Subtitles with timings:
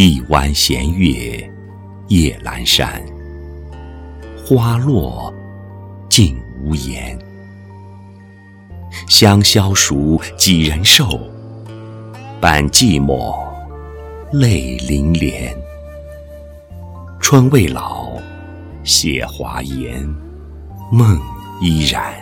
[0.00, 1.52] 一弯弦月
[2.06, 3.02] 夜阑珊，
[4.46, 5.34] 花落
[6.08, 7.18] 尽无言。
[9.08, 11.18] 香消熟几人瘦？
[12.40, 13.36] 伴寂寞
[14.30, 15.52] 泪淋连。
[17.18, 18.06] 春未老，
[18.84, 20.00] 谢华颜，
[20.92, 21.20] 梦
[21.60, 22.14] 依然。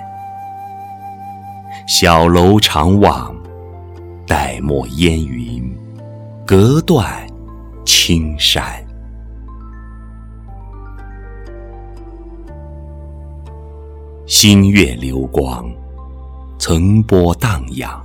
[1.87, 3.37] 小楼长望，
[4.27, 5.77] 待墨烟云，
[6.47, 7.07] 隔断
[8.09, 8.65] 青山。
[14.29, 15.69] 星月流光。
[16.57, 18.01] 层波荡漾，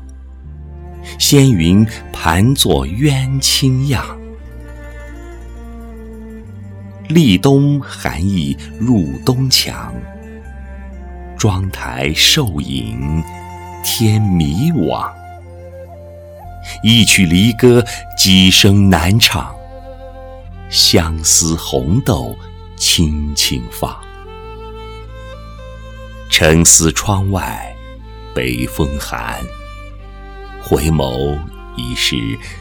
[1.20, 4.04] 仙云盘坐鸳清样。
[7.08, 9.94] 立冬寒意入东墙，
[11.38, 13.24] 妆台瘦影
[13.84, 15.08] 添迷惘。
[16.82, 17.86] 一曲离歌
[18.18, 19.56] 几声难唱，
[20.72, 22.36] 相思红豆
[22.76, 23.96] 轻轻放。
[26.30, 27.68] 沉思窗外。
[28.34, 29.42] 北风寒，
[30.64, 31.38] 回眸
[31.76, 32.16] 已是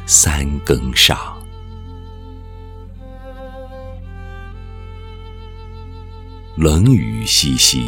[0.05, 1.16] 三更上。
[6.56, 7.81] 冷雨淅淅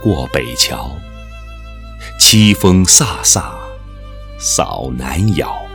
[0.00, 0.96] 过北桥，
[2.20, 3.42] 凄风飒飒
[4.38, 5.69] 扫南窑。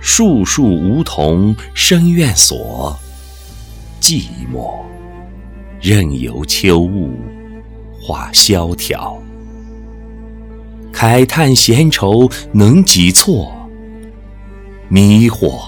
[0.00, 2.96] 树树梧桐深院锁，
[4.00, 4.76] 寂寞
[5.80, 7.18] 任由秋雾
[8.00, 9.20] 化萧条。
[10.92, 13.52] 慨叹闲愁能几错？
[14.88, 15.60] 迷惑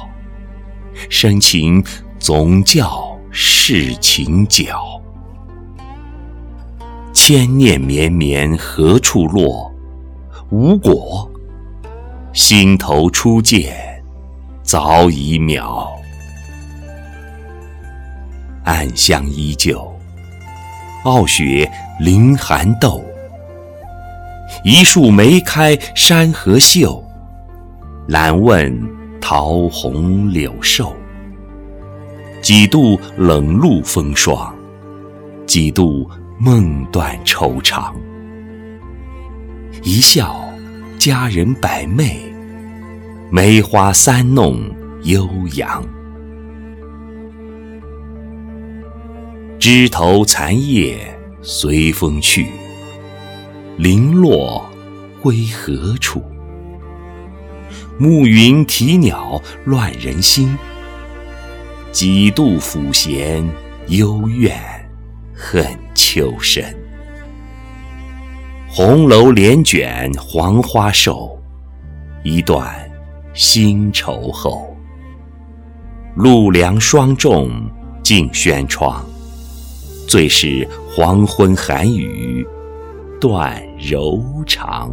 [1.09, 1.85] 深情
[2.19, 5.01] 总教世情搅。
[7.13, 9.71] 千念绵绵何处落？
[10.51, 11.31] 无果，
[12.33, 13.90] 心头初见
[14.71, 15.89] 早已渺。
[18.63, 19.93] 暗香依旧，
[21.03, 23.05] 傲雪凌寒斗。
[24.63, 27.05] 一树梅开山河秀，
[28.07, 28.73] 懒问
[29.21, 30.95] 桃红柳瘦。
[32.41, 34.55] 几度冷露风霜，
[35.49, 37.93] 几度梦断愁肠。
[39.83, 40.41] 一笑
[40.97, 42.30] 佳人百媚，
[43.33, 44.59] 梅花三弄
[45.05, 45.87] 悠扬。
[49.57, 50.99] 枝头残叶
[51.41, 52.49] 随风去。
[53.77, 54.69] 零落
[55.23, 56.21] 归何处？
[57.99, 60.59] 暮云啼鸟乱人心。
[61.93, 63.49] 几度抚弦
[63.87, 64.59] 幽怨
[65.33, 65.65] 恨
[65.95, 66.65] 秋深。
[68.69, 71.41] 红楼帘卷黄花瘦，
[72.25, 72.90] 一段
[73.35, 74.77] 新愁后。
[76.17, 77.51] 露凉霜重
[78.03, 79.05] 尽轩窗，
[80.09, 82.47] 最是黄昏寒雨。
[83.21, 84.93] 断柔肠。